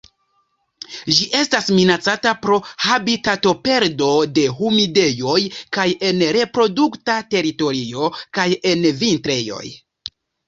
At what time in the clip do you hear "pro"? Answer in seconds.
2.45-2.55